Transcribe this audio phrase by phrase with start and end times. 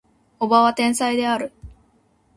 [0.39, 1.51] 叔母は天才である